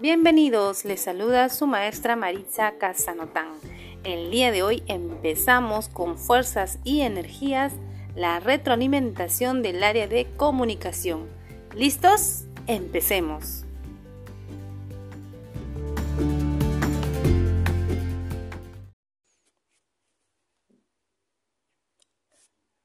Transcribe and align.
Bienvenidos, 0.00 0.84
les 0.84 1.00
saluda 1.00 1.48
su 1.48 1.66
maestra 1.66 2.14
Maritza 2.14 2.78
Casanotán. 2.78 3.58
El 4.04 4.30
día 4.30 4.52
de 4.52 4.62
hoy 4.62 4.84
empezamos 4.86 5.88
con 5.88 6.16
fuerzas 6.16 6.78
y 6.84 7.00
energías 7.00 7.72
la 8.14 8.38
retroalimentación 8.38 9.60
del 9.60 9.82
área 9.82 10.06
de 10.06 10.28
comunicación. 10.36 11.28
¿Listos? 11.74 12.44
Empecemos. 12.68 13.64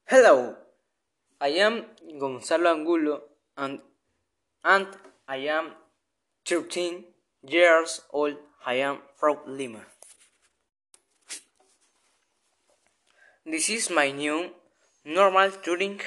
Hello, 0.08 0.58
I 1.40 1.60
am 1.60 1.86
Gonzalo 2.18 2.70
Angulo 2.70 3.28
and, 3.54 3.80
and 4.64 4.88
I 5.28 5.48
am 5.48 5.83
13 6.46 7.04
years 7.42 8.00
old. 8.12 8.36
I 8.66 8.74
am 8.74 8.98
from 9.16 9.38
Lima. 9.46 9.80
This 13.46 13.68
is 13.68 13.90
my 13.90 14.10
new 14.10 14.50
normal 15.04 15.50
during 15.62 16.00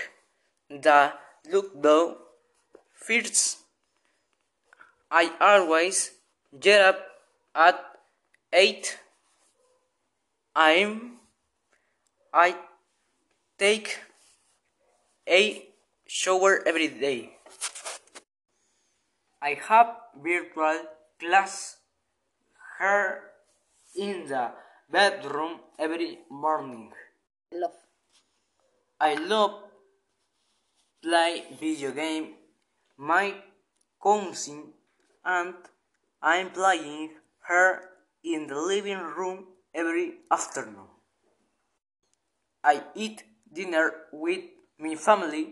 the 0.69 1.13
lockdown. 1.51 2.15
First, 2.93 3.59
I 5.09 5.31
always 5.39 6.11
get 6.59 6.81
up 6.81 6.99
at 7.55 7.79
8 8.51 8.97
am. 10.55 11.19
I 12.33 12.55
take 13.57 13.99
a 15.27 15.65
shower 16.07 16.63
every 16.65 16.87
day. 16.87 17.37
I 19.41 19.57
have 19.69 19.95
virtual 20.15 20.79
class 21.19 21.77
here 22.79 23.21
in 23.95 24.27
the 24.27 24.51
bedroom 24.91 25.59
every 25.77 26.19
morning. 26.29 26.91
Love. 27.51 27.77
I 28.99 29.13
love 29.13 29.61
play 31.03 31.43
video 31.59 31.91
game. 31.91 32.33
My 32.97 33.35
cousin 34.01 34.73
and 35.23 35.53
I'm 36.21 36.49
playing 36.49 37.11
her 37.47 37.81
in 38.23 38.47
the 38.47 38.59
living 38.59 38.97
room 38.97 39.45
every 39.73 40.15
afternoon. 40.31 40.89
I 42.63 42.81
eat 42.95 43.23
dinner 43.53 43.91
with 44.11 44.45
my 44.79 44.95
family 44.95 45.49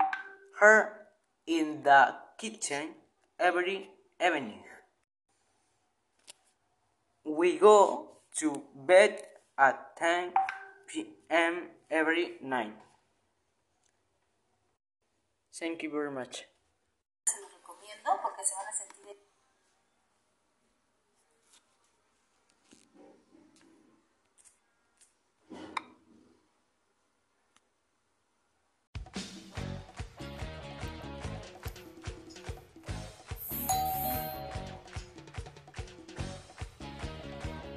her 0.60 1.06
in 1.46 1.84
the 1.84 2.16
kitchen 2.40 2.96
every 3.40 3.90
evening. 4.24 4.64
We 7.26 7.58
go 7.58 8.10
to 8.40 8.64
bed 8.76 9.22
at 9.58 9.98
10 9.98 10.34
p.m. 10.88 11.68
every 11.90 12.34
night. 12.42 12.76
Thank 15.54 15.84
you 15.84 15.90
very 15.90 16.12
much. 16.12 16.44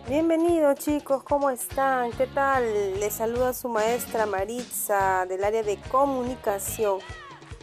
Bienvenidos 0.08 0.78
chicos, 0.78 1.22
¿cómo 1.22 1.50
están? 1.50 2.12
¿Qué 2.12 2.26
tal? 2.26 2.64
Les 2.98 3.12
saluda 3.12 3.52
su 3.52 3.68
maestra 3.68 4.24
Maritza 4.24 5.26
del 5.26 5.44
área 5.44 5.62
de 5.62 5.76
comunicación. 5.90 7.00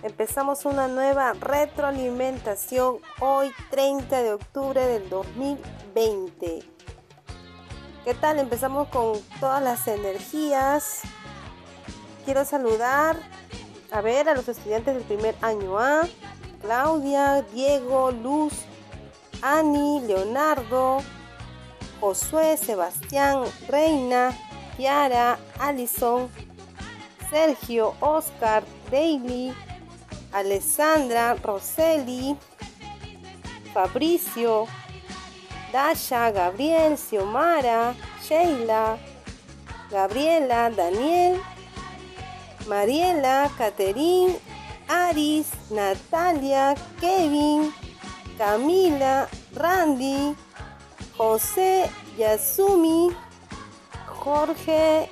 Empezamos 0.04 0.64
una 0.66 0.88
nueva 0.88 1.34
retroalimentación 1.34 2.98
hoy 3.20 3.52
30 3.72 4.22
de 4.22 4.34
octubre 4.34 4.80
del 4.80 5.10
2020. 5.10 6.60
¿Qué 8.04 8.14
tal? 8.14 8.38
Empezamos 8.38 8.90
con 8.90 9.20
todas 9.40 9.64
las 9.64 9.88
energías. 9.88 11.02
Quiero 12.26 12.46
saludar 12.46 13.18
a 13.90 14.02
ver 14.02 14.30
a 14.30 14.36
los 14.36 14.48
estudiantes 14.48 14.94
del 14.94 15.04
primer 15.04 15.36
año 15.42 15.80
A, 15.80 16.08
Claudia, 16.62 17.42
Diego, 17.42 18.12
Luz, 18.12 18.54
Ani, 19.42 20.02
Leonardo, 20.02 21.00
Josué, 22.06 22.56
Sebastián, 22.56 23.46
Reina, 23.68 24.30
Kiara, 24.78 25.40
Alison, 25.58 26.30
Sergio, 27.32 27.96
Oscar, 28.00 28.64
Daily, 28.92 29.52
Alessandra, 30.32 31.34
Roseli, 31.34 32.38
Fabricio, 33.74 34.68
Dasha, 35.74 36.30
Gabriel, 36.30 36.96
Xiomara, 36.96 37.96
Sheila, 38.22 39.00
Gabriela, 39.90 40.70
Daniel, 40.70 41.42
Mariela, 42.68 43.50
Caterín, 43.58 44.38
Aris, 44.88 45.48
Natalia, 45.72 46.76
Kevin, 47.02 47.74
Camila, 48.38 49.28
Randy, 49.56 50.36
José, 51.18 51.90
Yasumi, 52.18 53.10
Jorge 54.06 55.10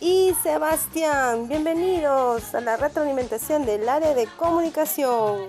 y 0.00 0.34
Sebastián. 0.42 1.48
Bienvenidos 1.48 2.52
a 2.52 2.60
la 2.60 2.76
retroalimentación 2.76 3.64
del 3.64 3.88
área 3.88 4.14
de 4.14 4.26
comunicación. 4.26 5.46